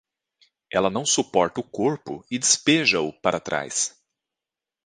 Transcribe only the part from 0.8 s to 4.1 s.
não suporta o corpo e despeja-o para trás